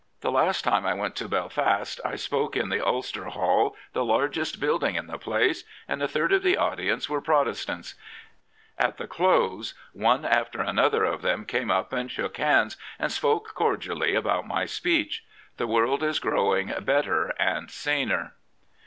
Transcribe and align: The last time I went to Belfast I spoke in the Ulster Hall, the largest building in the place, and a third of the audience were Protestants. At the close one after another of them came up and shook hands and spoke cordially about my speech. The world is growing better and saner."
The 0.21 0.31
last 0.31 0.63
time 0.63 0.83
I 0.83 0.95
went 0.95 1.15
to 1.17 1.27
Belfast 1.29 2.01
I 2.03 2.15
spoke 2.15 2.55
in 2.55 2.69
the 2.69 2.83
Ulster 2.83 3.25
Hall, 3.25 3.75
the 3.93 4.03
largest 4.03 4.59
building 4.59 4.95
in 4.95 5.05
the 5.05 5.19
place, 5.19 5.63
and 5.87 6.01
a 6.01 6.07
third 6.07 6.33
of 6.33 6.41
the 6.41 6.57
audience 6.57 7.07
were 7.07 7.21
Protestants. 7.21 7.93
At 8.79 8.97
the 8.97 9.05
close 9.05 9.75
one 9.93 10.25
after 10.25 10.59
another 10.59 11.03
of 11.03 11.21
them 11.21 11.45
came 11.45 11.69
up 11.69 11.93
and 11.93 12.09
shook 12.09 12.37
hands 12.37 12.77
and 12.97 13.11
spoke 13.11 13.53
cordially 13.53 14.15
about 14.15 14.47
my 14.47 14.65
speech. 14.65 15.23
The 15.57 15.67
world 15.67 16.01
is 16.01 16.17
growing 16.17 16.73
better 16.81 17.35
and 17.39 17.69
saner." 17.69 18.33